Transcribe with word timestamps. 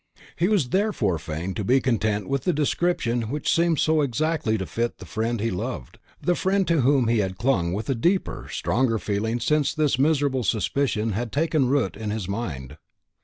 He 0.35 0.47
was 0.47 0.69
therefore 0.69 1.19
fain 1.19 1.53
to 1.53 1.63
be 1.63 1.79
content 1.79 2.27
with 2.27 2.43
the 2.43 2.53
description 2.53 3.29
which 3.29 3.53
seemed 3.53 3.77
so 3.77 4.01
exactly 4.01 4.57
to 4.57 4.65
fit 4.65 4.97
the 4.97 5.05
friend 5.05 5.39
he 5.39 5.51
loved, 5.51 5.99
the 6.19 6.33
friend 6.33 6.67
to 6.69 6.81
whom 6.81 7.07
he 7.07 7.19
had 7.19 7.37
clung 7.37 7.71
with 7.71 7.87
a 7.87 7.93
deeper, 7.93 8.47
stronger 8.49 8.97
feeling 8.97 9.39
since 9.39 9.75
this 9.75 9.99
miserable 9.99 10.43
suspicion 10.43 11.11
had 11.11 11.31
taken 11.31 11.67
root 11.69 11.95
in 11.95 12.09
his 12.09 12.27
mind. 12.27 12.77